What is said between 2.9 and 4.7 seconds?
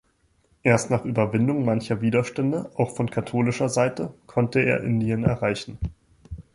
von katholischer Seite, konnte